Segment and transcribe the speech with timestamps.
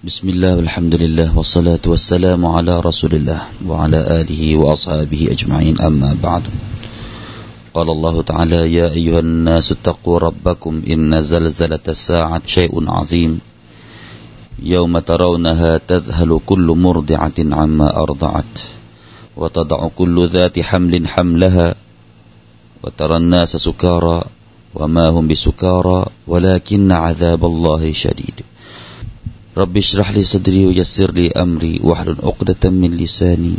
[0.00, 5.80] بسم الله والحمد لله والصلاة والسلام على رسول الله وعلى آله وأصحابه أجمعين.
[5.80, 6.42] أما بعد
[7.74, 13.40] قال الله تعالى يا أيها الناس اتقوا ربكم إن زلزلة الساعة شيء عظيم
[14.62, 18.54] يوم ترونها تذهل كل مرضعة عما أرضعت
[19.36, 21.74] وتضع كل ذات حمل حملها
[22.82, 24.24] وترى الناس سكارى
[24.74, 28.40] وما هم بسكارى ولكن عذاب الله شديد.
[29.57, 33.55] رب اشرح لي صدري ويسر لي أمري واحلل عقدة من لساني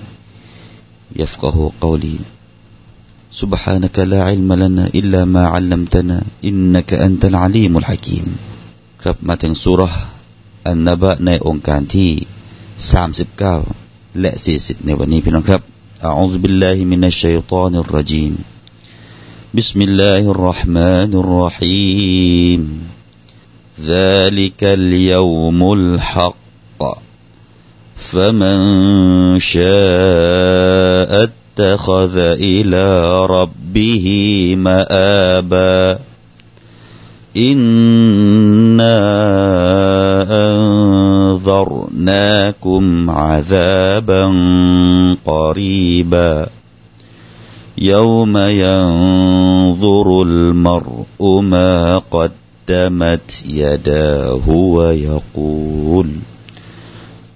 [1.16, 2.16] يفقه قولي
[3.40, 8.26] سبحانك لا علم لنا إلا ما علمتنا إنك أنت العليم الحكيم
[9.02, 10.00] ครับมาถึงสุรห์
[10.66, 12.10] อันนบะในองค์การที่
[12.96, 15.62] 39 และ 40 ในวันนี้พี่น้องครับ
[16.08, 18.34] أعوذ بالله من الشيطان الرجيم
[19.58, 22.60] بسم الله الرحمن الرحيم
[23.79, 26.35] ذلك اليوم الحق
[27.95, 28.59] فمن
[29.39, 29.71] شاء
[31.23, 34.05] اتخذ إلى ربه
[34.57, 35.99] مآبا
[37.37, 38.97] إنا
[41.41, 44.25] أنذرناكم عذابا
[45.25, 46.49] قريبا
[47.77, 52.01] يوم ينظر المرء ما
[52.68, 56.08] قدمت يداه ويقول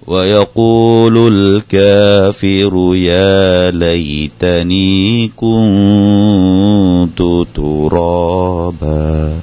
[0.06, 7.20] ويقول الكافر يا ليتني كنت
[7.54, 9.40] ترابا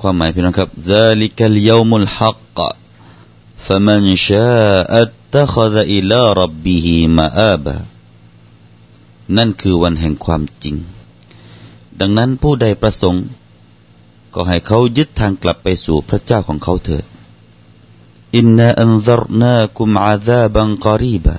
[0.00, 2.56] ความหมายพี่น้องครับ ذلك اليوم الحق
[3.66, 6.86] فمن شاء اتخذ إلى ربه
[7.18, 7.76] مآبا
[9.36, 10.76] นั่นคือวันแห่งความจริง
[12.00, 13.24] ดังนั้นผู้ใดประสงค์
[14.36, 17.04] ก็ให้เขายึดทางกลับไปสู่พระเจ้าของเขาเถิด
[18.36, 21.36] อินนาอันซรนาคุมอาซาบังกอรีบะ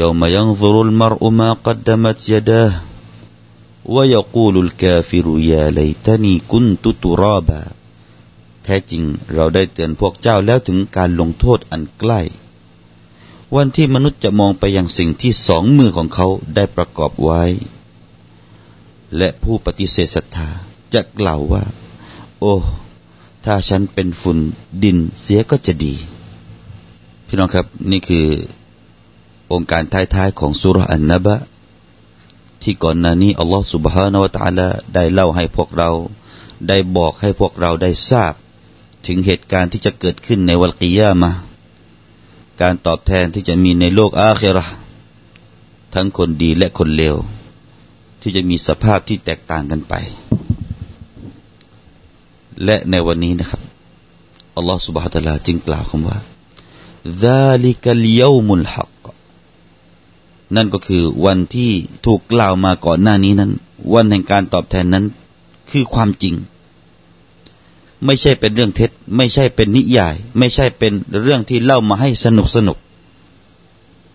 [0.00, 2.72] يوم ينظر المرء ما قدمت يداه
[3.94, 7.62] ويقول الكافر يا ليتني كنت ترابا
[8.64, 9.02] แท้จริง
[9.34, 12.20] เราได้เตือนพวกเจ้าแล้วถึงการลงโทษอันใกล้
[13.56, 17.42] วันที่มนุษย์จะมองไปยังสิ่งที่สองมือของเขาได้ประกอบไว้
[19.16, 20.50] และผู้ปฏิเสธศรัทธา
[20.94, 21.62] จะกล่าวว่า
[22.40, 22.54] โอ้
[23.44, 24.38] ถ้าฉันเป็นฝุ่น
[24.82, 25.94] ดินเสียก็จะดี
[27.26, 28.26] พี่น้องครับนี่คือ
[29.52, 31.36] องค์การท้ายๆของสุรอันนบะ
[32.62, 35.90] ที่ก่อนหน้านี้อัลลอฮฺ سبحانه และ تعالى ได้เล่าให้พวกเรา
[36.68, 38.34] ได้บอกให้พวกเราได้ทราบ
[39.06, 41.30] ถึงเหตุการณ์ที่จะเกิดขึ้นในวันกิยามะ
[42.62, 44.66] การตอบแทนที่จะมีในโลกอาเครา
[45.94, 47.16] ทั้งคนดีและคนเลว
[48.20, 49.94] ที่จะมีสภาพที่แตกต่างกันไป
[52.64, 53.62] และในวันนี้นะครับ
[54.56, 56.18] อัลลอฮฺ سبحانه และ تعالى จึงกล่าวคำว่า
[57.24, 59.02] ذلك اليوم الحق
[60.56, 61.72] นั่นก็คือวันที่
[62.06, 63.50] ถูกกล่าวมาก่อนหน้านี้นั้น
[63.94, 65.04] วันแห่งการตอบแทนนั้น
[65.70, 66.34] คือความจริง
[68.04, 72.78] ไม่ใช่เป็นเรื่องเท็จ ไม่ใช่เป็นนิยาย ไม่ใช่เป็นเรื่องที่เล่ามาให้สนุกสนุก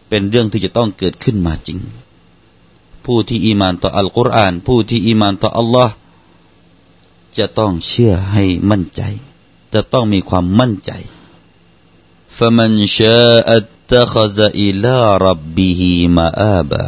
[0.09, 1.79] เป็นเรื่องที่จะต้องเกิดขึ้นมาจริง
[3.05, 5.93] ผู้ที่อีมานต่ออัลกุรอาน ผู้ที่อีมานต่ออัลลอฮ์
[7.37, 9.03] จะต้องเชื่อให้มั่นใจ
[9.73, 10.91] จะต้องมีความมั่นใจ
[12.37, 14.97] فمن شاء اتخذ إلى
[15.27, 15.81] ربه
[16.17, 16.87] مآبا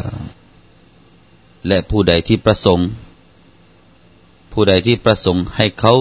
[1.67, 2.89] และผู้ใดที่ประสงค์
[4.51, 5.93] ผู้ใดที่ประสงค์ให้เขา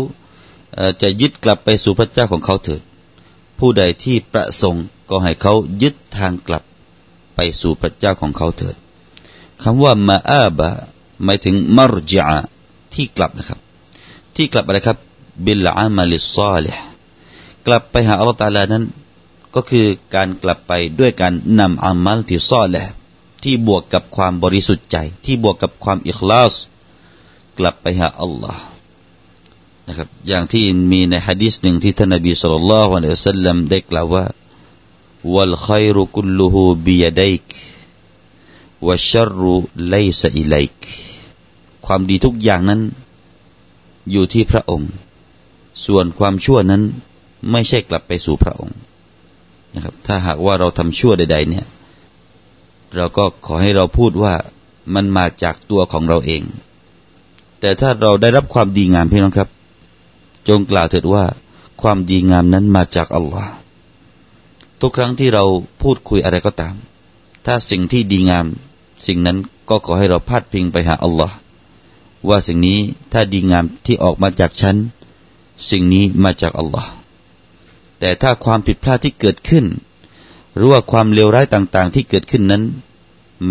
[1.02, 2.82] จะยึดกลับไปสู่พระเจ้าของเขาเถิด
[3.58, 6.62] ผู้ใดที่ประสงค์ก็ให้เขายึดทางกลับ
[7.34, 8.76] ไปสู่พระเจ้าของเขาเถิด
[9.62, 10.70] คำว่ามาอาบะ
[11.24, 12.26] หมายถึงมารจา
[12.94, 13.60] ที่กลับนะครับ
[14.35, 14.97] ที่กลับอะไรครับ
[15.45, 16.77] บิลอามัลิซาลิฮ
[17.65, 18.83] กลับไปหาอัลลอฮฺตาลานั้น
[19.55, 19.85] ก็คือ
[20.15, 22.85] การกลับไปด้วยการนำอามัลที่ซ่อแหละ
[23.43, 26.53] ที่บวกกับความบริสุทธิ์ใจ ที่บวกกับความอิคลาส
[27.57, 28.63] กลับไปหาอัลลอฮ์
[29.87, 34.25] นะครับ อย่างที่มีในฮะดีษหนึ่งที่ท่านนบีสุลต่านละฮ์วะลัยฮิสัลลัมได้กล่าวว่า
[35.35, 37.43] วัลขัยรุกุลลุฮูบิยดัยก
[38.87, 39.55] วัชรุ
[39.89, 40.73] ไลซอิไลก
[41.85, 42.81] ความดีทุกอย่างนั้น
[44.11, 44.91] อยู่ที่พระองค์
[45.85, 46.81] ส่วนความชั่วนั้น
[47.51, 48.77] ไม่ใช่กลับไปสู่พระองค์
[49.75, 51.65] นะครับ ถ้าหากว่าเราทำชั่วใด ๆ เนี่ย
[52.95, 54.33] เราก็ขอให้เราพูดว่า
[54.95, 56.43] มันมาจากตัวของเราเอง
[57.59, 59.49] แต่ถ้าเราได้รับความดีงามพี่น้องครับ
[60.49, 61.25] จงกล่าวเถิดว่า
[61.81, 63.53] ความดีงามนั้นมาจากอัลลอฮ์
[64.81, 65.43] ทุกครั้งที่เรา
[65.81, 66.75] พูดคุยอะไรก็ตาม
[67.45, 68.45] ถ้าสิ่งที่ดีงาม
[69.07, 69.37] สิ่งนั้น
[69.69, 71.35] ก็ขอให้เราพาดพิงไปหาอัลลอฮ์
[72.29, 72.79] ว่าสิ่งนี้
[73.11, 74.75] ถ้าดีงามที่ออกมาจากฉัน
[75.69, 76.91] สิ่งนี้มาจากอัลลอฮ์
[77.99, 79.65] แต่ถ้าความผิดพลาดที่เกิดขึ้น
[80.55, 82.63] หรือว่าความเลวร้ายต่าง ๆ ที่เกิดขึ้นนั้น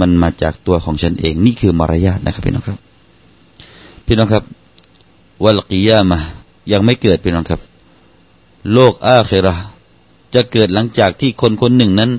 [0.01, 2.79] มันมาจากตัวของฉันเอง นี่คือมารยาทนะครับพี่น้องครับ
[4.07, 4.45] พี่น้องครับ
[5.45, 6.19] วัลกิยามะ
[6.73, 7.61] ยังไม่เกิดพี่น้องครับ
[8.73, 9.55] โลกอาเคระ
[10.35, 12.11] จะเกิดหลังจากที่คนคนหนึ่งนั้น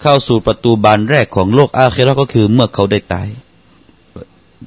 [0.00, 3.28] เข้าสู่ประตูบานแรกของโลกอาเคระก็คือเมื่อเขาได้ตาย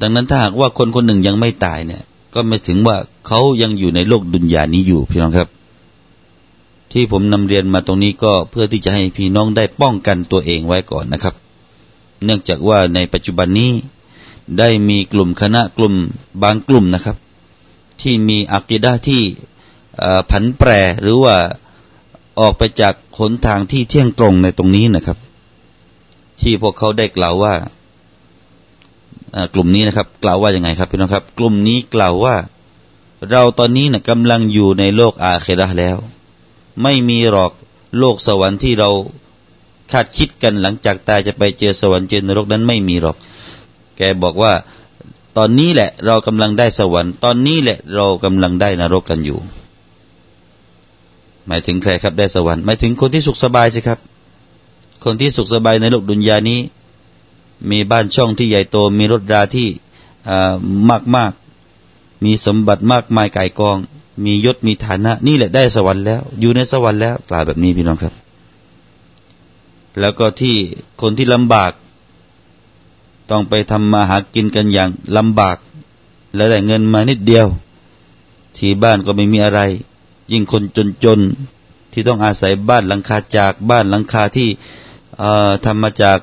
[0.02, 2.04] ดังนั้นถ้าหากว่าคนคนหนึ่งยังไม่ตายเนี่ย
[2.34, 2.98] ก็ไม่ถึงว่า
[3.28, 5.50] เขายังอยู่ในโลกดุนยานี้อยู่พี่น้องครับ
[6.92, 11.36] ที่ผมนำเรียนมาตรงนี้ก็เพื่อที่จะให้พี่น้องได้ป้องกันตัวเองไว้ก่อนนะครับ
[12.26, 13.72] เนื่องจากว่าในปัจจุบันนี้
[14.60, 15.94] ได้มีกลุ่มคณะกลุ่ม
[16.44, 17.18] บางกลุ่มนะครับ
[18.02, 19.22] ที่มีอักิดาที่
[20.30, 20.70] ผันแปร
[21.02, 21.36] หรือว่า
[22.40, 25.18] ออกไปจากขนทางที่เที่ยงตรงในตรงนี้นะครับ
[26.42, 27.54] ที่พวกเขาได้กล่าวว่า
[29.54, 32.36] กลุ่มนี้นะครับ กล่าวว่ายังไงครับพี่น้องครับ กลุ่มนี้กล่าวว่า
[33.32, 35.98] เราตอนนี้นะกำลังอยู่ในโลกอาเคระแล้ว
[36.84, 37.52] ไม่มีหรอก
[38.00, 38.90] โลกสวรรค์ที่เรา
[39.92, 43.18] คาดคิดกันหลังจากตายจะไปเจอสวรรค์เจอนรกนั้นไม่มีหรอก
[43.98, 44.54] แกบอกว่า
[45.38, 49.40] ตอนนี้แหละเรากำลังได้สวรรค์ ตอนนี้แหละเรากำลังได้นรกกันอยู่
[51.48, 54.00] หมายถึงใครครับได้สวรรค์หมายถึงคนที่สุขสบายสิครับ
[55.06, 56.60] คนที่สุขสบายในโลกดุนยานี้
[57.70, 59.68] มีบ้านช่องที่ใหญ่โต มีรถราที่
[60.90, 61.32] มากมาก
[62.24, 63.78] มีสมบัติมากมายไก่กอง
[64.26, 68.14] มียศมีฐานะ นี่แหละได้สวรรค์แล้ว อยู่ในสวรรค์แล้วกล่าวแบบนี้พี่น้องครับ
[70.00, 70.56] แล้วก็ที่
[71.02, 71.72] คนที่ลำบาก
[73.32, 75.58] ต้องไปทำมาหากินกันอย่างลำบาก
[76.36, 77.48] แล้วได้เงินมานิดเดียว
[78.58, 79.62] ที่บ้านก็ไม่มีอะไร
[80.32, 80.64] ยิ่งคน
[81.04, 84.50] จนๆที่ต้องอาศัยบ้านหลังคาจากบ้านหลังคาที่
[85.66, 86.18] ทำมาจาก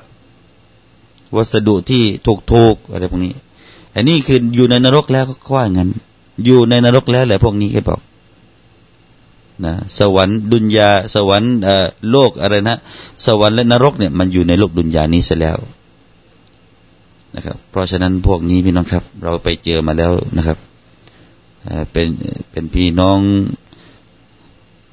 [1.35, 2.03] วัสดุที่
[2.51, 3.33] ถูกๆอะไรพวกนี้
[3.95, 5.89] อันนี้คืออยู่ในนรกแล้วก็ว่างั้น
[6.45, 8.01] อยู่ในนรกแล้วแหละพวกนี้แค่บอก
[9.65, 11.53] นะสวรรค์ดุนยา สวรรค์
[12.11, 12.75] โลกอะไรนะ
[13.25, 15.57] สวรรค์และนรกเนี่ยมันอยู่ในโลกดุนยานี้เสียแล้ว
[17.35, 20.57] นะครับ เพราะฉะนั้นพวกนี้พี่น้องครับ เราไปเจอมาแล้วนะครับ
[21.91, 22.07] เป็น
[22.51, 23.19] เป็นพี่น้อง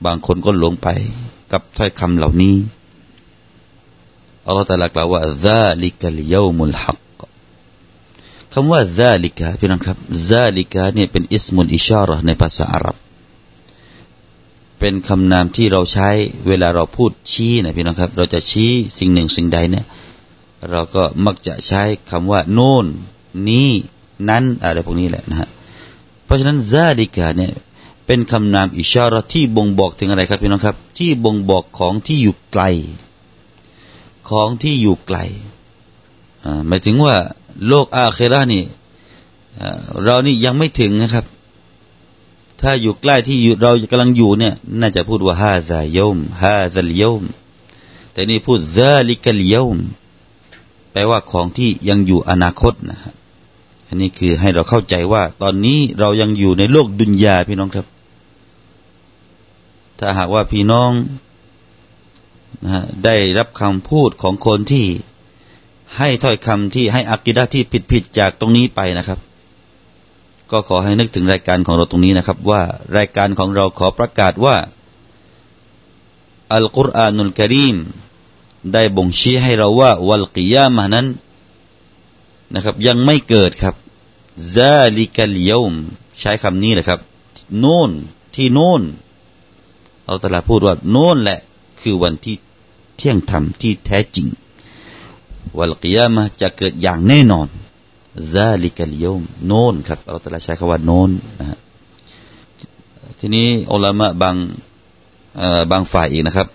[0.06, 0.88] บางคนก็หลงไป
[1.52, 2.54] กับถ้อยคำเหล่านี้
[4.46, 6.98] อัลลอฮฺตะลากล่าวว่าซาลิกัลยามุลฮัก
[8.52, 9.98] คำว่าซาลิกะพี่น้องครับ
[10.30, 12.96] ซาลิกะเนี่ยเป็นอิสมุลอิชาระในภาษาอาหรับ
[14.78, 16.08] เป็นคำนามที่เราใช้
[16.46, 19.84] เวลาเราพูดชี้นะพี่น้องครับ เราจะชี้สิ่งหนึ่งสิ่งใดเนี่ย
[20.70, 22.86] เราก็มักจะใช้คำว่าโน่น
[23.48, 23.70] นี้
[24.28, 25.48] นั้นอะไรพวกนี้แหละนะฮะ
[26.24, 27.52] เพราะฉะนั้นซาลิกะเนี่ย
[28.06, 32.64] เป็นคำนามอิชาระที่บ่งบอกถึงอะไรครับพี่น้องครับ ที่บ่งบอกของที่อยู่ไกล
[34.30, 35.18] ของที่อยู่ไกล
[36.66, 37.16] หมายถึงว่า
[37.66, 38.64] โลกอาเครานี่
[40.02, 41.24] เรานี่ยังไม่ถึงนะครับ
[42.60, 47.22] ถ้าอยู่ใกล้ที่อยู่เรากำลังอยู่เนี่ย น่าจะพูดว่าฮาซายมฮาซัลยม
[48.12, 49.76] แต่นี่พูดซาลิกลยม
[50.92, 53.14] แปลว่าของที่ยังอยู่อนาคตนะฮะ
[53.88, 57.86] อันนี้คือให้เราเข้าใจว่า ตอนนี้เรายังอยู่ในโลกดุนยาพี่น้องครับ
[59.98, 60.90] ถ้าหากว่าพี่น้อง
[62.66, 64.86] นะได้รับคำพูดของคนที่
[65.98, 69.18] ให้ถ้อยคำที่ให้อักิดะที่ผิดๆจากตรงนี้ไปนะครับ
[70.50, 72.62] ก็ขอให้นึกถึงรายการของเราตรงนี้นะครับ ว่า
[72.96, 74.56] รายการของเราขอประกาศว่า
[76.52, 77.76] อัลกุรอานุลกิริม
[78.72, 81.06] ได้บ่งชี้ให้เราว่า วัลกิยามะนั้น
[82.54, 83.74] นะครับ ยังไม่เกิดครับ
[84.54, 85.72] ซาลิกัลยม
[86.20, 87.00] ใช้คำนี้แหละครับ
[87.58, 87.90] โน่น
[88.34, 88.82] ที่โน่น
[90.08, 91.38] อัลตลาพูดว่าโน่นแหละ
[91.80, 92.36] คือวันที่
[93.00, 94.26] เที่ยงธรรมที่แท้จริง
[95.58, 97.48] วันกิยามะจะเกิดอย่างแน่นอน
[98.32, 101.58] ซาลิกัลยมโนนครับอัลตลาใช้คำว่าโนนนะฮะ
[103.18, 104.36] ทีนี้อัลามะบาง
[105.70, 106.48] บางฝ่ายอีกนะครับ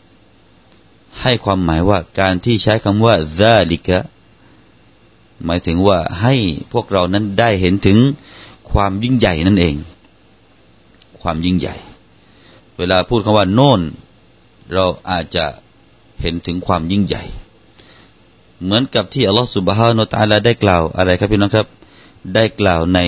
[1.22, 4.00] ให้ความหมายว่าการที่ใช้คำว่าซาลิกะ
[5.46, 6.36] หมายถึงว่าให้
[6.72, 7.98] พวกเรานั้นได้เห็นถึง
[8.72, 9.76] ความยิ่งใหญ่นั่นเอง
[11.22, 11.76] ความยิ่งใหญ่
[12.78, 13.82] เวลาพูดคำว่าโน่น
[14.74, 15.46] เราอาจจะ
[16.21, 17.25] เห็นถึงความยิ่งใหญ่
[18.63, 21.67] เหมือนกับที่อัลลอฮฺสุบฮานาตาลาได้กล่าวอะไรครับพี่น้องครับ
[22.35, 23.01] ได้กล่าวใน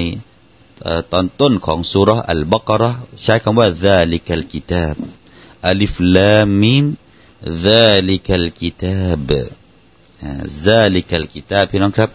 [1.13, 4.97] ตอนต้นของสุรอัลบักระใช้คำว่า ذلك الكتاب
[5.69, 6.85] อัลิฟลามิม
[7.69, 9.29] ذلك الكتاب
[10.69, 12.11] ذلك الكتاب พี่น้องครับ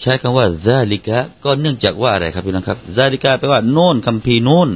[0.00, 1.08] ใช้คำว่า ذلك
[1.44, 4.70] ก็เนื่องจากว่าอะไรครับพี่น้องครับ ذلك แปลว่าโน่นคำพีโน่น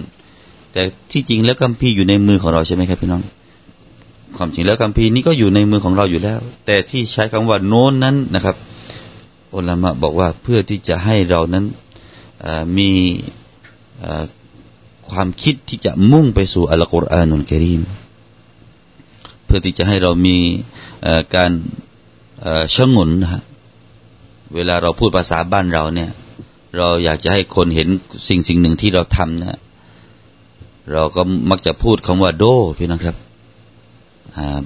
[0.72, 3.22] แต่ที่จริงแล้วคัมภีร์อยู่ในมือของเราใช่ไหมครับพี่น้อง
[4.37, 8.55] ความจริงแล้วคัมภีนี้ก็อยู่ในมือของเราอยู่แล้ว แต่ที่ใช้คำว่าโน้นนั้นนะครับ
[9.53, 11.65] อัลามะบอกว่าเพื่อที่จะให้เรานั้น
[12.77, 12.89] มี
[15.11, 17.81] ความคิดที่จะมุ่งไปสู่อัลกุรอานุลกิริม
[19.45, 20.37] เพื่อที่จะให้เรามี
[21.35, 21.51] การ
[22.75, 23.41] ชงนนะฮะ
[24.55, 26.11] เวลาเราพูดภาษาบ้านเราเนี่ย
[26.77, 27.87] เราอยากจะให้คนเห็น
[28.27, 29.59] สิ่งสิ่งหนึ่งที่เราทำนะ
[30.93, 32.45] เราก็มักจะพูดคำว่าโด
[32.77, 33.15] พี่น้องครับ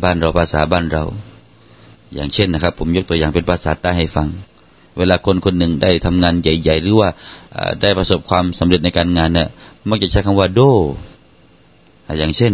[0.03, 1.03] บ้านเราภาษาบ้านเรา
[2.13, 4.27] อย่างเช่นนะครับ ผมยกตัวอย่างเป็นภาษาใต้ให้ฟัง
[4.97, 7.09] เวลาคนคนหนึ่งได้ทำงานใหญ่ ๆ หรือว่า
[7.81, 9.49] ได้ประสบความสำเร็จในการงานเนี่ย
[9.89, 10.61] มักจะใช้คำว่า โด
[12.17, 12.53] อย่างเช่น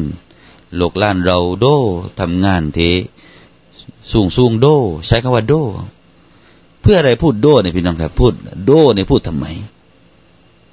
[0.76, 1.68] โลกล้านเราโด
[2.20, 2.80] ทำงานเท
[4.12, 4.68] สูงสูงโด
[5.08, 5.54] ใช้คำว่าโด
[6.82, 8.34] เพื่ออะไรพูดโดเนี่ยพี่น้องครับพูด
[8.66, 9.46] โดเนี่ยพูดทำไม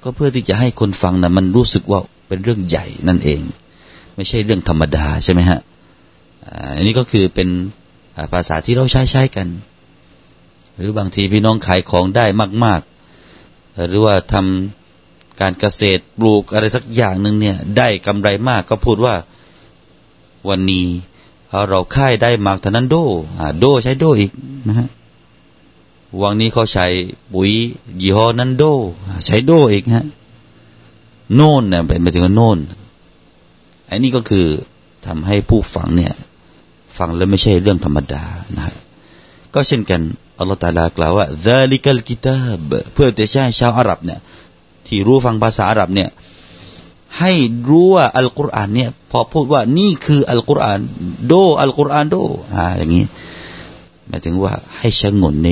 [0.03, 3.41] ก็เพื่อที่จะให้คนฟังนะมันรู้สึกว่าเป็นเรื่องใหญ่นั่นเอง
[4.15, 5.59] ไม่ใช่เรื่องธรรมดาใช่ไหมฮะ
[6.75, 7.49] อันนี้ก็คือเป็น
[8.33, 9.47] ภาษาที่เราใช้ใช้กัน
[10.77, 12.25] หรือบางทีพี่น้องขายของได้
[12.65, 12.81] มาก
[13.29, 19.15] ๆ หรือว่าทำการเกษตรปลูกอะไรสักอย่างหนึ่งเนี่ย ได้กำไรมากก็พูดว่า
[20.49, 20.85] วันนี้
[21.69, 22.95] เราค่ายได้มากเท่านั้นโด
[23.59, 24.31] โดใช้โดอีก
[24.67, 24.89] นะฮะ
[26.21, 26.85] วันนี้เขาใช้
[27.33, 27.51] ปุ๋ย
[28.01, 28.63] ยี่ห้อนั้นโด
[29.25, 30.05] ใช้โดอีกฮะ
[31.35, 32.57] โน่นเนี่ยเป็นไปถึงโน่น
[33.89, 34.45] อันนี้ก็คือ
[35.05, 36.13] ทำให้ผู้ฟังเนี่ย
[36.97, 38.23] ฟังแล้วไม่ใช่เรื่องธรรมดา
[38.57, 38.63] นะ
[39.53, 40.01] ก็เช่นกัน
[40.39, 44.19] อัลลอฮฺตาลากล่าวว่าซาลิกัลกิตาบเพื่อจะใช้ชาวอาหรับเนี่ย
[44.87, 46.09] ที่รู้ฟังภาษาอาหรับเนี่ย
[47.19, 47.33] ให้
[47.69, 50.79] รู้ว่าอัลกุรอานเนี่ย พอพูดว่านี่คืออัลกุรอาน
[51.27, 52.15] โดอัลกุรอานโด
[52.53, 53.05] อ่าอย่างนี้
[54.07, 55.49] หมายถึงว่าให้ชะงนใน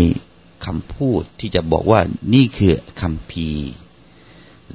[0.66, 2.02] คำพูดที่จะบอกว่า
[2.34, 3.50] นี่คือคำพี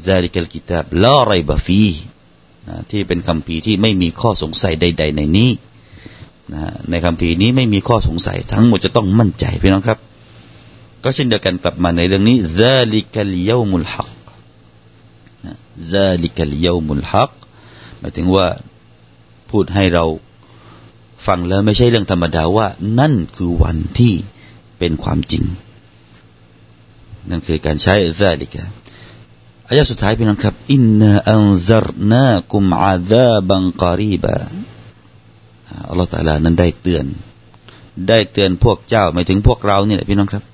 [0.06, 1.84] ซาลิกัลกิตาบลอไรบะฟี
[2.90, 5.50] ที่เป็นคำพีที่ไม่มีข้อสงสัยใด ๆ ในนี้
[6.54, 9.98] นะในคำพีนี้ไม่มีข้อสงสัย ทั้งหมดจะต้องมั่นใจพี่น้องครับ
[11.02, 14.10] ก็เช่นเดียวกันกลับมาในเรื่องนี้ซาลิกัลยามุลฮัก
[15.92, 17.30] ซาลิกัลยามุลฮัก
[17.98, 18.46] หมายถึงว่า
[19.50, 20.04] พูดให้เรา
[21.26, 22.68] ฟังแล้วไม่ใช่เรื่องธรรมดาว่า
[23.00, 24.14] นั่นคือวันที่
[24.78, 25.44] เป็นความจริง
[27.30, 28.62] นั่นคือการใช้ซาลิกะ
[29.68, 34.34] อายะสุดท้ายพี่น้องครับอินนาอันซรนาคุมอาซาบังกอรีบะ
[35.88, 37.04] อัลลอฮฺตาลานั้นได้เตือน
[38.08, 40.44] ได้เตือนพวกเจ้าหมายถึงพวกเราเนี่ยพี่น้องครับ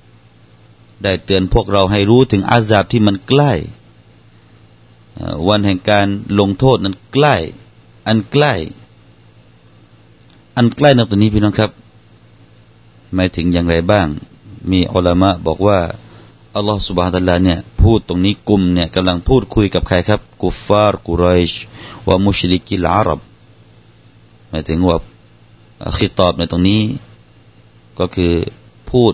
[1.03, 3.51] ได้เตือนพวกเราให้รู้ถึงอาซาบที่มันใกล้
[5.47, 6.07] วันแห่งการ
[6.39, 7.35] ลงโทษนั้นใกล้
[8.07, 8.53] อันใกล้
[10.57, 11.71] อันใกล้ในตัวนี้พี่น้องครับ
[13.15, 14.07] หมายถึงอย่างไรบ้าง
[14.71, 15.79] มีอุลามาอ์บอกว่า
[16.55, 21.51] อัลลอฮฺสุบฮฺตะลาเนี่ยพูดตรงนี้กลุ่มเนี่ยกำลังพูดคุยกับใครครับ กุฟฟาร์กุไรช
[22.07, 23.19] ว่ามุชลิกิลอาหรับ
[24.49, 24.97] หมายถึงว่า
[25.97, 26.81] คิดตอบในตรงนี้
[27.99, 28.33] ก็คือ
[28.89, 29.13] พูด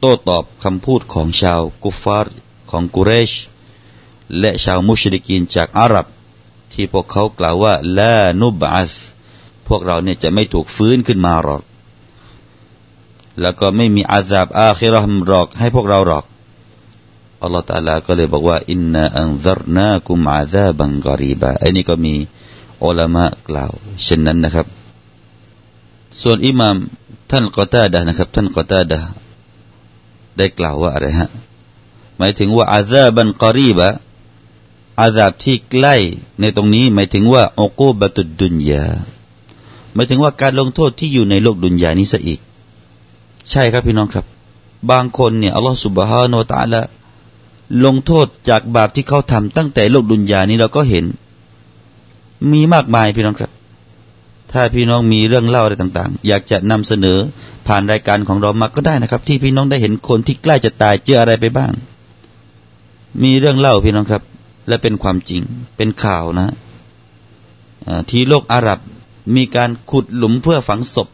[0.00, 2.34] โต้ตอบคำพูดของชาว كفار
[2.70, 3.32] ของกุเรช
[4.38, 6.06] และชาวมุชริกินจากอาหรับ
[6.72, 8.92] ที่พวกเขากล่าวว่าลานุบอัส
[9.68, 11.62] พวกเราเนี่ยจะไม่ถูกฟื้นขึ้นมาหรอก
[13.40, 16.24] แล้วก็ไม่มีอาซาบอาคิรอมหรอกให้พวกเราหรอก
[17.42, 22.14] อัลลอฮฺตาลาก็เลยบอกว่าอินนาอันซรนากุมอาซาบังกอรีบะอันนี้ก็มี
[22.84, 23.72] อัลามะกล่าว
[24.04, 24.66] เช่นนั้นนะครับ
[26.22, 26.76] ส่วนอิหมาม
[27.30, 28.98] ท่านกอตาดะนะครับ ท่านกอตาดะ
[30.36, 31.28] ได้กล่าวว่าอะไรฮะ
[32.18, 33.88] หมายถึงว่าอาซาบันกอรีบะ
[35.00, 35.96] อาซาบที่ใกล้
[36.40, 38.84] ในตรงนี้ หมายถึงว่าโอโกบตุดดุนยา
[39.94, 42.40] หมายถึงว่าการลงโทษที่อยู่ในโลกดุนยานี้ซะอีก
[43.50, 44.26] ใช่ครับพี่น้องครับ
[44.90, 46.82] บางคนเนี่ยอัลลอฮฺสุบฮานาตะละ
[47.84, 51.04] ลงโทษจากบาปที่เขาทำตั้งแต่โลกดุนยานี้เราก็เห็น
[52.52, 53.50] มีมากมายพี่น้องครับ
[54.52, 57.18] ถ้าพี่น้องมีเรื่องเล่าอะไรต่าง ๆ อยากจะนำเสนอ
[57.66, 61.72] ผ่านรายการของเรามาก็ได้นะครับ ที่พี่น้องได้เห็นคนที่ใกล้จะตายเจออะไรไปบ้าง
[63.22, 64.22] มีเรื่องเล่าพี่น้องครับ
[64.68, 65.42] และเป็นความจริง
[65.76, 66.48] เป็นข่าวนะ
[68.10, 68.78] ที่โลกอาหรับ
[69.36, 71.08] มีการขุดหลุมเพื่อฝังศพ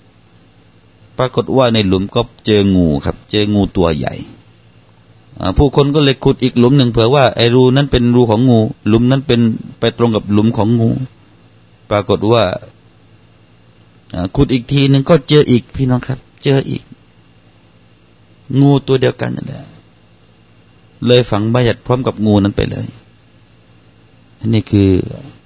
[1.18, 4.14] ปรากฏว่าในหลุมก็เจองูครับ เจองูตัวใหญ่
[5.58, 9.40] ผู้คนก็เลยขุดอีกหลุมหนึ่งเผื่อว่าไอ้รูนั้นเป็นรูของงู หลุมนั้นเป็น
[9.80, 10.90] ไปตรงกับหลุมของงู
[11.90, 12.42] ปรากฏว่า
[14.36, 16.82] ขุดอีกทีหนึ่งก็เจออีกพี่น้องครับ เจออีก
[18.60, 19.60] งูตัวเดียวกันนั่นแหละ
[21.06, 22.86] เลยฝังบายัดพร้อมกับงูนั้นไปเลย
[24.40, 24.90] อันนี้คือ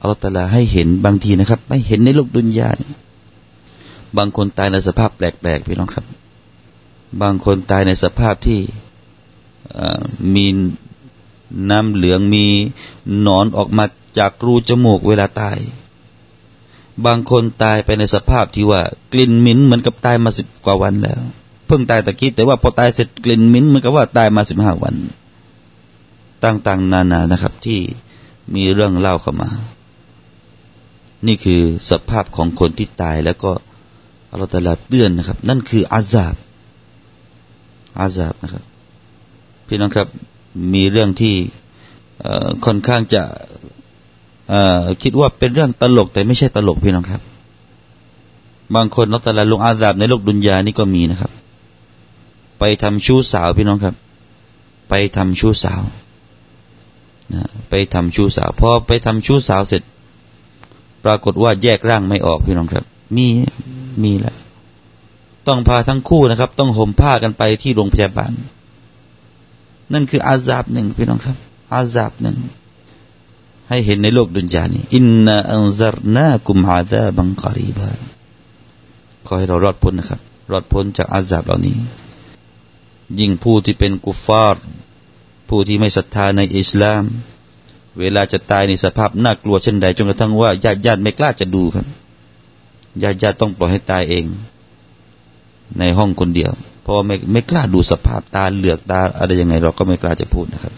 [0.00, 2.70] อัลลอฮฺตาลาให้เห็นบางทีนะครับ ไม่เห็นในโลกดุนยา
[4.16, 6.04] บางคนตายในสภาพแปลกๆพี่น้องครับ
[7.23, 8.61] บางคนตายในสภาพที่
[10.35, 10.46] มี
[11.70, 12.46] น้ำเหลืองมี
[13.20, 13.85] หนอนออกมา
[14.18, 15.58] จากรูจมูกเวลาตาย
[17.05, 18.81] บางคนตายไปในสภาพที่ว่า
[19.12, 21.21] กลิ่นหมิ่นเหมือนกับตายมาสิบกว่าวันแล้ว
[21.67, 24.95] เพิ่งตายตะกี้แต่ว่าพอตายเสร็จกลิ่นหมิ่นเหมือนกับว่าตายมาสิบห้าวัน
[26.45, 27.81] ต่างๆ นานานะครับ ที่
[28.55, 29.50] มีเรื่องเล่าเข้ามา
[31.26, 31.61] นี่คือ
[31.91, 33.53] สภาพของคนที่ตายแล้วก็
[34.31, 36.37] อัลลอฮฺตลาเตือนนะครับ นั่นคืออาซาบ
[38.00, 38.65] อาซาบนะครับ
[39.67, 40.09] พี่น้องครับ
[40.75, 41.35] มีเรื่องที่
[42.65, 43.23] ค่อนข้างจะ
[45.03, 47.23] คิดว่าเป็นเรื่องตลก แต่ไม่ใช่ตลกพี่น้องครับ
[48.75, 51.33] บางคนนักตะลาลงอาซาบในโลกดุนยานี่ก็มีนะครับ
[52.59, 53.95] ไปทำชู้สาวพี่น้องครับ
[54.88, 55.83] ไปทำชู้สาว
[57.35, 59.83] นะไปทำชู้สาวพอไปทำชู้สาวเสร็จ
[61.05, 62.85] ปรากฏว่าแยกร่างไม่ออกพี่น้องครับ
[63.17, 63.26] มี
[64.03, 64.37] มีแล้ว
[65.47, 68.33] ต้องพาทั้งคู่นะครับ ต้องห่มผ้ากันไปที่โรงพยาบาล
[69.93, 71.37] นั่นคืออาซาบหนึ่งพี่น้องครับ
[71.73, 72.37] อาซาบหนึ่ง
[73.68, 77.88] ให้เห็นในโลกดุนยานี้อินนาอันซารนากุมอาซาบังกอรีบา
[79.26, 80.20] ขอให้เรารอดพ้นนะครับ
[80.50, 81.76] รอดพ้นจากอาซาบเหล่านี้
[83.18, 84.64] ยิ่งผู้ที่เป็นกุฟาร์
[85.49, 87.02] ผู้ที่ไม่ศรัทธาในอิสลาม
[87.99, 91.87] เวลาจะตายในสภาพน่ากลัวเช่นใดจนกระทั่งว่าญาติญาติไม่กล้าจะดูครับ
[93.02, 94.25] ญาติญาติต้องปล่อยให้ตายเอง
[95.78, 100.75] ในห้องคนเดียว เพราะไม่ไม่กล้าดูสภาพตาเหลือกตาอะไรยังไง เราก็ไม่กล้าจะพูดนะครับ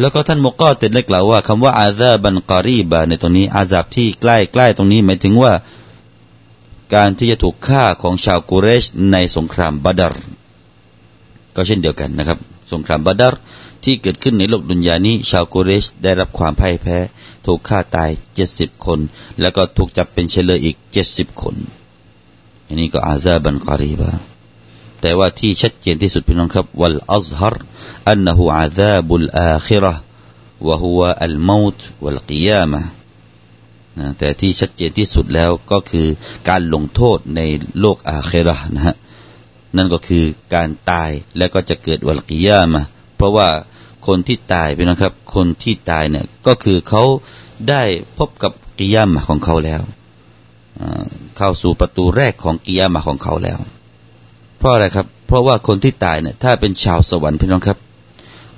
[0.00, 5.52] แล้วก็ท่านมกก็เต็ดได้กล่าวว่าคำว่าعذابا قريباในตรงนี้ عذاب ที่ใกล้ใกล้ตรงนี้หมายถึงว่า
[6.94, 10.22] การที่จะถูกฆ่าของชาวกุเรชในสงครามบาดาร์
[11.56, 12.38] ก็เช่นเดียวกันนะครับ
[12.72, 13.38] สงครามบาดาร์
[13.84, 16.98] ที่เกิดขึ้นในโลก دنيا นี้ ชาวกุเรชได้รับความพ่ายแพ้
[17.46, 18.98] ถูกฆ่าตายเจ็ดสิบคน
[19.40, 21.54] แล้วก็ถูกจับเป็นเชลยอีกเจ็ดสิบคน
[22.66, 24.29] อันนี้ก็อาซาบันกอรีบา
[25.00, 27.54] แต่ว่าที่ชัดเจนที่สุดพี่น้องครับวัลอัซฮร
[28.08, 29.94] อันนหูอาซาบุลอาคิระ
[30.66, 32.80] วะฮุวะอัลมตวัลกิยามะ
[34.18, 36.06] แต่ที่ชัดเจนที่สุดแล้วก็คือ
[36.48, 37.40] การลงโทษใน
[37.80, 38.96] โลกอาเคระนะฮะ
[39.76, 42.82] นั่นก็คือการตายแล้วก็จะเกิดวัลกิยามา
[43.16, 43.48] เพราะว่า
[44.06, 47.02] คนที่ตายไปนะครับ คนที่ตายเนี่ยก็คือเขา
[47.68, 47.82] ได้
[48.18, 49.82] พบกับกิยามาของเขาแล้ว
[51.36, 53.58] เข้าสู่ประตูแรกของกิยามาของเขาแล้ว
[54.60, 57.78] เพราะอะไรครับ เพราะว่าคนที่ตายเนี่ยถ้าเป็นชาวสวรรค์พี่น้องครับ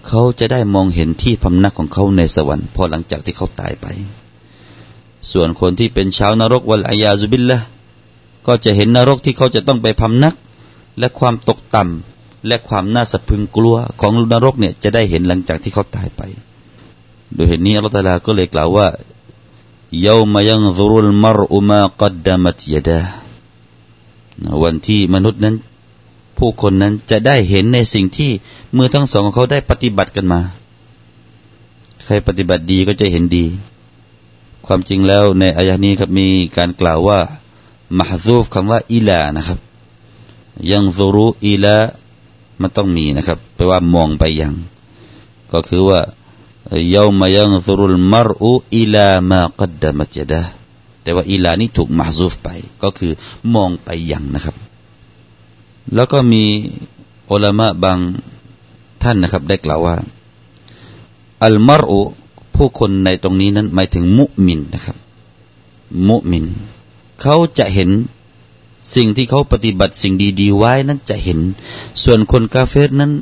[0.08, 3.86] เขาจะได้มองเห็นที่พำนักของเขาในสวรรค์พอหลังจากที่เขาตายไป
[5.32, 7.58] ส่วนคนที่เป็นชาวนรกวัลอายาซุบิลละ
[8.46, 10.34] ก็จะเห็นนรกที่เขาจะต้องไปพำนัก
[10.98, 16.22] และความตกต่ำและความน่าสะพึงกลัวของนรกเนี่ยจะได้เห็นหลังจากที่เขาตายไป
[17.34, 18.86] โดยเหตุนี้อัลลอฮฺก็เลยกล่าวว่า
[20.02, 23.00] เยามยังซุรุลมรอุมากัดดามัตยดา
[24.62, 25.56] วันที่มนุษย์นั้น
[26.38, 28.30] ผู้คนนั้นจะได้เห็นในสิ่งที่
[28.76, 30.40] มือทั้งสองของเขาได้ปฏิบัติกันมา
[32.04, 33.44] ใครปฏิบัติดีก็จะเห็นดี
[34.66, 37.20] ความจริงแล้วในอายะนี้ครับมีการกล่าวว่า
[37.98, 39.58] มหซูฟคำว่าอิลานะครับ
[40.70, 41.76] ยังซูรุอีละ
[42.60, 44.54] มันต้องมีนะครับแปลว่ามองไปยัง
[45.52, 46.00] ก็คือว่า
[46.90, 50.42] เยามายังซูรุลมารอูอีลามากัดดมัจดะ
[51.02, 52.48] แต่ว่าอีลานี่ถูกมาซูฟไป
[52.82, 53.12] ก็คือ
[53.54, 54.56] มองไปยังนะครับ
[55.94, 56.44] แล้วก็มี
[57.30, 57.98] อุลมะบาง
[59.02, 59.96] ท่านนะครับ ได้กล่าวว่า
[61.44, 62.00] อัลมารอู
[62.56, 64.96] ผู้คนในตรงนี้นั้น หมายถึงมุมินนะครับ
[66.08, 66.44] มุมิน
[67.20, 67.90] เขาจะเห็น
[68.94, 71.38] สิ่งที่เขาปฏิบัติสิ่งดีๆไว้นั้นจะเห็น
[72.04, 73.12] ส่วนคนกาเฟรนั้น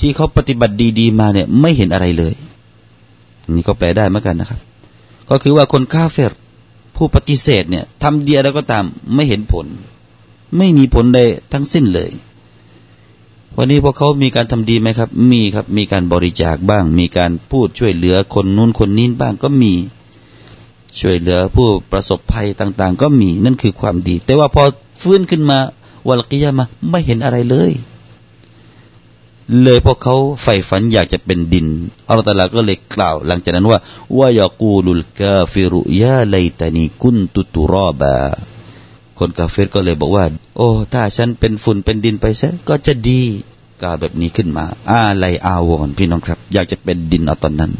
[0.00, 2.34] ที่เขาปฏิบัติดีๆมาเนี่ย ไม่เห็นอะไรเลย
[3.54, 4.60] นี่ก็แปลได้เหมือนกันนะครับ
[5.30, 6.32] ก็คือว่าคนกาเฟร
[6.96, 9.66] ผู้ปฏิเสธเนี่ยทำเดียอะไรก็ตามไม่เห็นผล
[10.56, 11.20] ไม่มีผลใด
[11.52, 12.12] ทั้งสิ้นเลย
[13.56, 19.72] วันนี้พวกเขามีการทำดีไหมครับ มีครับ มีการบริจาคบ้าง มีการพูดช่วยเหลือคนนู้นคนนี้บ้างก็มี
[21.00, 24.62] ช่วยเหลือผู้ประสบภัยต่าง ๆ ก็มี นั่นคือความดี แต่ว่าพอ
[25.02, 25.58] ฟื้นขึ้นมา
[26.08, 27.72] วัลกิยามาไม่เห็นอะไรเลย
[29.62, 31.66] เลยพวกเขาใฝ่ฝันอยากจะเป็นดิน
[32.08, 33.80] อัลตาลาก็เลยกล่าว หลังจากนั้นว่า
[34.18, 38.16] ว่ายากูลุลกาฟิรุยาไลตานีกุนตุตุรอบา
[39.22, 40.24] คนกาเฟรก็เลยบอกว่า
[40.56, 43.20] โอ้ ถ้าฉันเป็นฝุ่นเป็นดินไปซะก็จะดี
[43.82, 47.72] กาแบบนี้ขึ้นมาอาไลอาวอนพี่น้องครับ อยากจะเป็นดินเอาตอนนั้น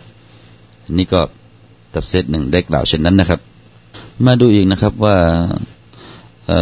[0.96, 1.20] นี่ก็
[1.92, 3.40] ตับเซตหนึ่งได้กล่าวเช่นนั้นนะครับ
[4.24, 5.16] มาดูอีกนะครับว่า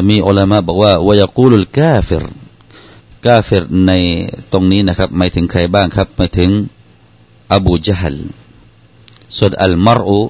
[0.08, 2.24] มีอัลามะบอกว่าวายกูลุลกาเฟร
[3.26, 3.92] กาเฟรใน
[4.52, 6.50] ตรงนี้นะครับหมายถึงใครบ้างครับหมายถึง
[7.52, 8.18] อบูจฮัล
[9.36, 10.20] ส่วนอัลมารอู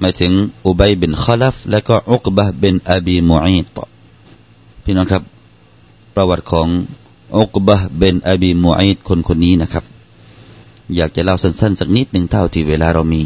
[0.00, 0.32] หมายถึง
[0.66, 3.78] อุบัยบินขลัฟและก็อุกบะบินอบีมูอีต
[4.88, 5.24] พี่น้องครับ
[6.16, 6.68] ประวัติของ
[7.36, 9.84] อุกบะเบนอบีมูอีตคนคนนี้นะครับ
[10.96, 13.22] อยากจะเล่าสั้นๆสักนิดหนึ่งเท่าที่เวลาเรามี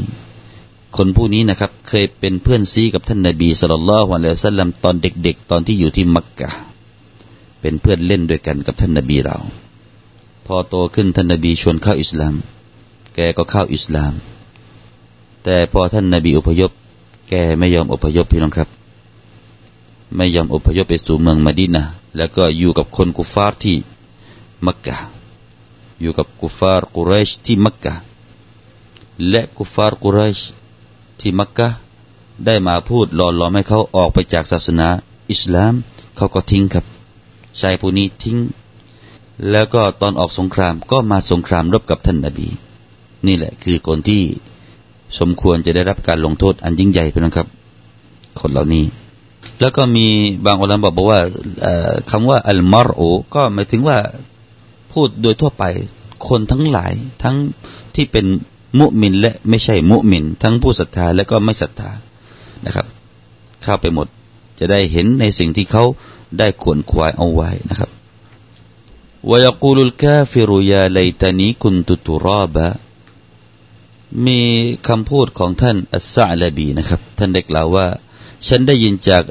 [0.96, 6.50] คนผู้นี้นะครับ เคยเป็นเพื่อนซีกับท่านนบีสุลต่านละฮ์วันเลสัลลัมตอนเด็ก ๆ ตอนที่อยู่ที่มักกะ
[7.60, 9.36] เป็นเพื่อนเล่นด้วยกันกับท่านนบีเรา
[10.46, 12.34] พอโตขึ้นท่านนบีชวนเข้าอิสลาม
[13.14, 14.12] แกก็เข้าอิสลาม
[15.44, 16.70] แต่พอท่านนบีอพยพ
[17.28, 18.79] แกไม่ยอมอพยพพี่น้องครับ
[20.16, 21.84] ไม่ยอมอพยพไปสู่เมืองมดินะ
[22.16, 23.76] แล้วก็อยู่กับคนกุฟาร์ที่
[24.66, 24.96] มักกะ
[26.00, 27.94] อยู่กับกุฟาร์กุเรชที่มักกะ
[29.30, 30.38] และกุฟาร์กุเรช
[31.20, 31.68] ที่มักกะ
[32.46, 34.88] ได้มาพูดหล่อหลอมให้เขาออกไปจากศาสนา
[35.30, 35.74] อิสลาม
[36.16, 36.84] เขาก็ทิ้งครับ
[37.60, 38.38] ชายผู้นี้ทิ้ง
[39.50, 42.48] แล้วก็ตอนออกสงครามก็มาสงครามรบกับท่านนบี
[43.26, 44.22] นี่แหละคือคนที่
[45.18, 47.48] สมควรจะได้รับการลงโทษอันยิ่งใหญ่เพื่อนครับ
[48.40, 48.84] คนเหล่านี้
[49.60, 50.06] แล้วก็มี
[50.46, 51.20] บางอุลามะบอกว่า
[52.10, 53.00] คำว่าอัลมารโอ
[53.34, 53.98] ก็หมายถึงว่า
[54.92, 55.64] พูดโดยทั่วไป
[56.28, 57.36] คนทั้งหลายทั้ง
[57.94, 58.26] ที่เป็น
[58.78, 61.90] มุมินและไม่ใช่มุมิน ทั้งผู้ศรัทธาและก็ไม่ศรัทธา
[62.64, 62.86] นะครับ
[63.62, 64.06] เข้าไปหมด
[64.58, 65.84] จะได้เห็นในสิ่งที่เขา
[66.38, 67.90] ได้ขวนขวายเอาไว้นะครับ
[69.30, 72.66] ويقول الكافر يا ليتني كنت ترابا
[74.26, 74.40] มี
[74.88, 77.86] คำพูดของท่านอัสซาลบีนะครับ ท่านได้กล่าวว่า
[78.48, 79.22] ฉันได้ยินจาก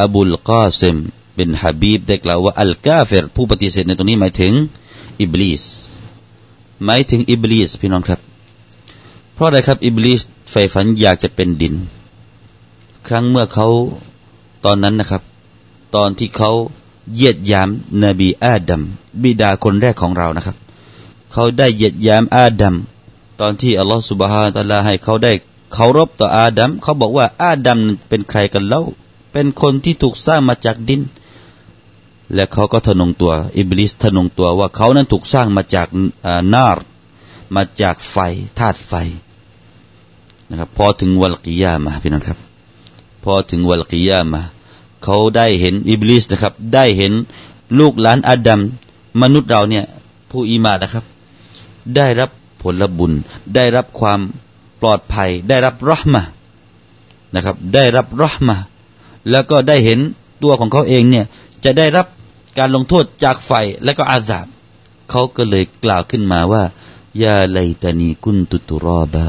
[0.00, 0.96] อบุลกาซิม
[1.34, 4.52] เป็น حبيبได้กล่าวว่าالكافر ผู้ปฏิเสธในตรงนี้หมายถึง
[5.20, 5.62] อิบลิส
[6.84, 8.20] หมายถึงอิบลิสพี่น้องครับ
[9.34, 11.74] เพราะอะไรครับอิบลิสใฝ่ฝันอยากจะเป็นดิน
[13.06, 13.68] ครั้งเมื่อเขา
[14.64, 15.22] ตอนนั้นนะครับ
[15.94, 16.50] ตอนที่เขา
[17.14, 17.68] เยียดยาม
[18.04, 18.82] นบีอาดัม
[19.22, 20.56] บิดาคนแรกของเรานะครับ
[21.32, 22.74] เขาได้เยียดยามอาดัม
[23.40, 25.32] ตอนที่อัลลอฮฺสุบฮานตะลาให้เขาได้
[25.74, 28.82] เคารพต่ออาดัมเขาบอกว่าอาดัมเป็นใครกันเล่า
[29.32, 31.02] เป็นคนที่ถูกสร้างมาจากดิน
[32.34, 35.88] และเขาก็ทนงตัว อิบลิสทนงตัวว่าเขานั้นถูกสร้างมาจาก
[36.54, 36.84] นาร์
[37.54, 38.16] มาจากไฟ
[38.58, 38.92] ธาตุไฟ
[40.50, 42.38] นะครับ พอถึงวัลกิยามาพี่น้องครับ
[43.24, 44.42] พอถึงวัลกิยามา
[45.04, 47.12] เขาได้เห็นอิบลิสนะครับ ได้เห็น
[47.78, 48.60] ลูกหลานอาดัม
[49.22, 49.84] มนุษย์เราเนี่ย
[50.30, 51.04] ผู้อีมานะครับ
[51.96, 53.12] ได้รับผลบุญ
[53.54, 54.20] ได้รับความ
[54.82, 56.24] ปลอดภัย ได้รับรหมะ
[57.34, 58.58] นะครับ ได้รับรหมะ
[59.30, 59.98] แล้วก็ได้เห็น
[60.42, 61.24] ตัวของเขาเองเนี่ย
[61.64, 62.06] จะได้รับ
[62.58, 63.52] การลงโทษจากไฟ
[63.84, 64.46] และก็อาซาบ
[65.10, 66.62] เขาก็เลยกล่าวขึ้นมาว่า
[67.22, 69.28] ยาไลตานีกุนตุตุรอบา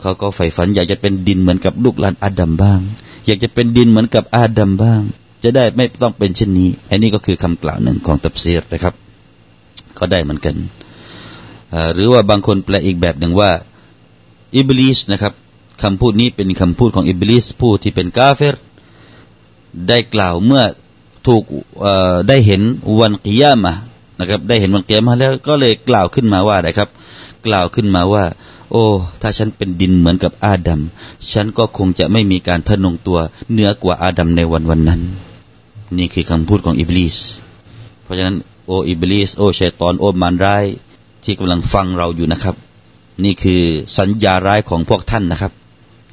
[0.00, 2.80] เขาก็ใฝ่ฝัน อยากจะเป็นดินเหมือนกับลูกหลานอาดัมบ้าง
[3.26, 5.02] อยากจะเป็นดินเหมือนกับอาดัมบ้าง
[5.42, 8.94] จะได้ไม่ต้องเป็นเช่นนี้ อันนี้ก็คือคำกล่าวหนึ่งของตับเซียรนะครับ
[9.98, 10.56] ก็ได้เหมือนกัน
[11.94, 13.50] หรือว่าบางคนแปลอีกแบบหนึ่งว่า
[14.56, 15.32] อิบลิสนะครับ
[15.82, 18.56] คำพูดนี้เป็นคำพูดของอิบลิสผู้ที่เป็นกาเฟร
[19.88, 20.62] ได้กล่าวเมื่อ
[21.26, 21.42] ถูก
[22.28, 22.62] ได้เห็น
[23.00, 23.74] วันกิยามะ
[24.20, 26.88] นะครับ ได้เห็นวันกิยามะแล้วก็เลยกล่าวขึ้นมาว่าอะไรครับ
[27.46, 28.24] กล่าวขึ้นมาว่า
[28.70, 28.84] โอ้
[29.20, 30.80] ถ้าฉันเป็นดินเหมือนกับอาดัม
[31.32, 33.18] ฉันก็คงจะไม่มีการทะนงตัว
[33.50, 35.00] เหนือกว่าอาดัมในวันวันนั้น
[35.98, 37.16] นี่คือคำพูดของอิบลิส
[38.02, 38.36] เพราะฉะนั้น
[38.66, 40.64] โอ้อิบลิสโอชัยตอนโอ้มานร้าย
[41.24, 42.56] ที่กำลังฟังเราอยู่นะครับ
[43.24, 43.62] นี่คือ
[43.98, 45.52] สัญญาร้ายของพวกท่านนะครับ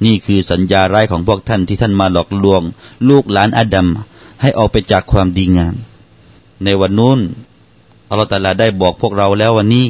[0.04, 2.62] นี่คือสัญญาร้ายของพวกท่านที่ท่านมาหลอกลวง
[3.08, 3.88] ลูกหลานอาดัม
[4.40, 5.74] ให้ออกไปจากความดีงาม
[6.64, 7.18] ในวันนู้น
[8.08, 9.86] อัลลอฮฺตาลาได้บอกพวกเราแล้ววันนี้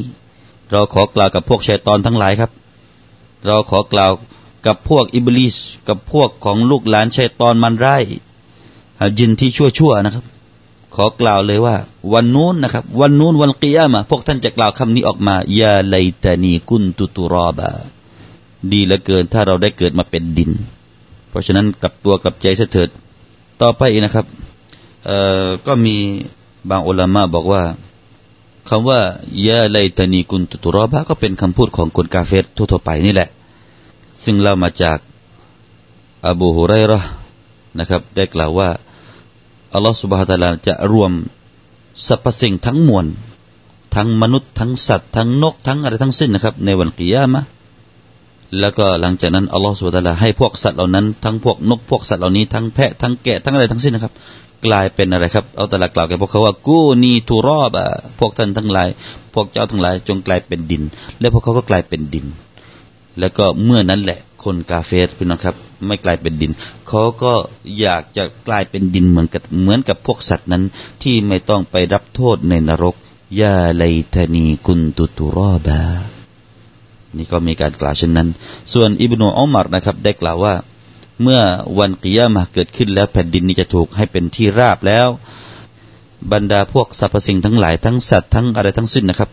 [0.72, 2.50] เราขอกล่าวกับพวกชัยตอนทั้งหลายครับ
[3.46, 4.12] เราขอกล่าว
[4.66, 5.56] กับพวกอิบลิส
[5.88, 8.04] กับพวกของลูกหลานชัยตอนมันไร้ย
[9.18, 10.24] ยินที่ชั่วๆนะครับ
[10.94, 11.76] ขอกล่าวเลยว่า
[12.12, 17.70] วันนู้นนะครับ วันนู้นวันกิยามะพวกท่านจะกล่าวคำนี้ออกมายาไลตานีกุนตุตุรอบา
[18.72, 20.50] ดีเหลือเกินถ้าเราได้เกิดมาเป็นดิน
[21.30, 22.88] เพราะฉะนั้นกลับตัวกลับใจเสถิด
[23.62, 24.26] ต่อไปนะครับ
[25.06, 25.96] เอ่อก็มี
[26.70, 27.62] บางอุลามะบอกว่า
[28.68, 29.00] คำว่า
[29.46, 33.28] ยาไลตานีกุนตุตุรอบาก็เป็นคำพูดของคนกาเฟตทั่วๆไปนี่แหละ
[34.24, 34.98] ซึ่งเรามาจาก
[36.26, 37.00] อบูฮุไรระ
[37.78, 38.68] นะครับ ได้กล่าวว่า
[39.74, 41.12] อัลลอฮฺสุบฮฺตะลาจะรวม
[42.06, 43.06] สรรพสิ่งทั้งมวล
[43.96, 47.42] ทั้งมนุษย์ทั้งสัตว์ทั้งนกทั้งอะไรทั้งสิ้นนะครับ ในวันกิยามะ
[48.60, 54.12] แล้วก็หลังจากนั้นอัลลอฮฺสุบฮฺตะลาให้พวกสัตว์เหล่านั้นทั้งพวกนกพวกสัตว์เหล่านี้ทั้งแพะทั้งแกะทั้งอะไรทั้งสิ้นนะครับ
[54.66, 57.84] กลายเป็นอะไรครับเอาแต่ละกล่าวแก่พวกเขาว่ากูนีทูรอบะ
[58.18, 58.88] พวกท่านทั้งหลาย
[59.34, 60.82] พวกเจ้าทั้งหลาย จงกลายเป็นดิน
[61.20, 62.26] และพวกเขาก็กลายเป็นดิน
[63.20, 66.52] แล้วก็เมื่อนั้นแหละคนกาเฟสพี่น้องครับ ไม่กลายเป็นดิน
[66.88, 67.32] เขาก็
[67.80, 70.62] อยากจะกลายเป็นดินเหมือนกับเหมือนกับพวกสัตว์นั้น
[71.02, 72.96] ที่ไม่ต้องไปรับโทษในนรก
[73.40, 75.82] ยาไลทานีกุนตุตุรอบา
[77.16, 78.28] นี่ก็มีการกล่าวเช่นนั้น
[78.72, 80.54] ส่วนอิบนุอุมารนะครับ ได้กล่าวว่า
[81.22, 81.40] เมื่อ
[81.78, 85.08] วันกิยามะเกิดขึ้นแล้วแผ่นดินนี้จะถูกให้เป็นที่ราบแล้ว
[86.32, 89.30] บรรดาพวกสรรพสิ่งทั้งหลายทั้งสัตว์ทั้งอะไรทั้งสิ้นนะครับ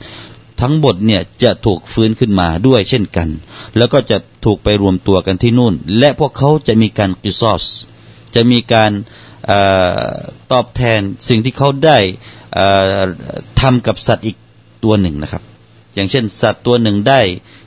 [0.61, 3.29] ทั้งหมดเนี่ยจะถูกฟื้นขึ้นมาด้วยเช่นกัน
[3.77, 7.65] แล้วก็จะถูกไปรวมตัวกันที่นู่น และพวกเขาจะมีการกิซอส
[8.35, 8.91] จะมีการ
[9.49, 9.51] อ
[10.51, 11.97] ตอบแทนสิ่งที่เขาได้
[13.59, 14.37] ทำกับสัตว์อีก
[14.83, 15.43] ตัวหนึ่งนะครับ
[15.95, 17.21] อย่างเช่น สัตว์ตัวหนึ่งได้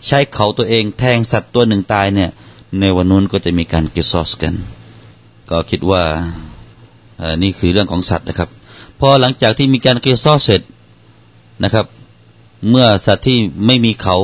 [0.06, 2.30] ใช้เขาตัวเองแทงสัตว์ตัวหนึ่งตายเนี่ย
[2.80, 4.54] ในวันนู้นก็จะมีการกิซอสกัน
[5.50, 6.02] ก็คิดว่า
[7.42, 8.50] นี่คือเรื่องของสัตว์นะครับ
[9.00, 10.62] พอหลังจากที่มีการกลีซ้อเสร็จ
[11.64, 11.86] นะครับ
[12.68, 14.16] เมื่อสัตว์ที่ไม่มีเขา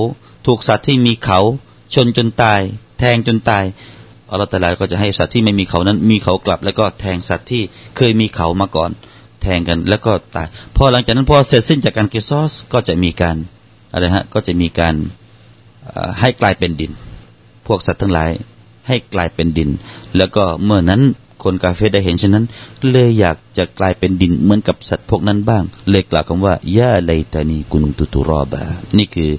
[0.47, 1.41] ถูกสัตว์ที่มีเขา
[1.95, 2.61] ชนจนตาย
[2.99, 3.65] แทงจนตาย
[4.31, 7.63] อัลลอฮฺตะลาก็จะให้สัตว์ที่ไม่มีเขานั้น มีเขากลับ แล้วก็แทงสัตว์ที่
[7.97, 8.91] เคยมีเขามาก่อน
[9.43, 13.37] แทงกันแล้วก็ตายพอหลังจากนั้นพอเสร็จสิ้นจากการเกซอสก็จะมีการ
[13.93, 14.95] อะไรฮะก็จะมีการ
[16.21, 16.93] ให้กลายเป็นดิน
[17.67, 18.31] พวกสัตว์ทั้งหลาย
[18.89, 19.71] ให้กลายเป็นดิน
[20.17, 21.03] แล้วก็เมื่อนั้น
[21.43, 22.45] คนกาเฟได้เห็นฉะนั้น
[22.91, 28.63] เลยอยากจะกลายเป็นดินเหมือนกับสัตว์พวกนั้นบ้าง เลยกล่าวคำว่ายาไลตานีกุนตุตุรอบา
[28.99, 29.31] นี่คือ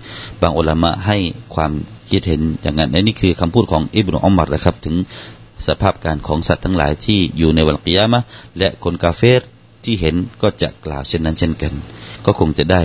[0.41, 1.17] บางอุลามะให้
[1.55, 1.71] ความ
[2.09, 4.95] คิดเห็นอย่างนั้นและนี่คือคำพูดของอิบนุอัมมัดนะครับ ถึง
[5.67, 8.19] สภาพการของสัตว์ทั้งหลายที่อยู่ในวันกิยามะ
[8.57, 9.41] และคนกาเฟร
[9.83, 11.73] ที่เห็นก็จะกล่าวเช่นนั้นเช่นกัน
[12.25, 12.81] ก็คงจะได้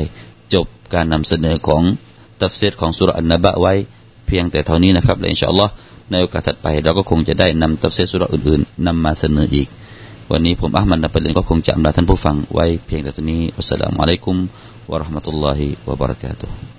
[0.55, 1.83] จบการนำเสนอของ
[2.41, 3.75] ตัฟเซตของสุรอันนบะไว้
[4.27, 5.73] เพียงแต่เท่านี้นะครับและอินชาอัลลอฮ์
[6.13, 9.69] ในโอกาสถัดไป เราก็คงจะได้นำตับเซสุรอื่นๆนำมาเสนออีก
[10.31, 14.37] วันนี้ผมอัลมัดนับเป็นก็คงจะอำลาท่านผู้ฟังไว้เพียงแต่ตอนนี้อัสสลามุอะลัยกุม
[14.91, 16.73] วะราะห์มะตุลลอฮิวะบะเราะกาตุฮ์